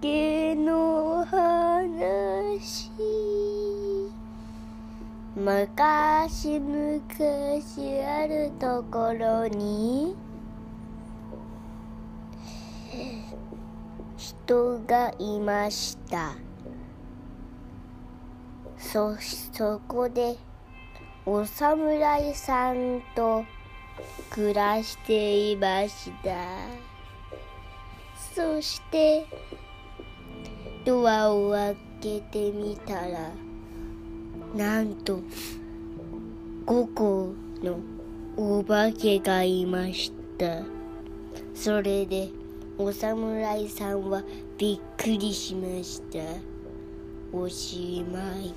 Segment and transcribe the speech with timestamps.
[0.00, 2.90] けの話。
[5.36, 10.16] 昔昔あるところに
[14.16, 16.32] 人がいました。
[18.78, 19.14] そ
[19.52, 20.36] そこで
[21.26, 23.44] お侍さんと
[24.30, 26.36] 暮らしていました。
[28.34, 29.26] そして
[30.86, 33.32] ドアを開けてみたら
[34.54, 35.20] なんと
[36.64, 37.80] 5個の
[38.36, 40.62] お化けがいました。
[41.56, 42.28] それで
[42.78, 44.22] お侍さんは
[44.56, 46.20] びっくりしました。
[47.36, 48.54] おしまい。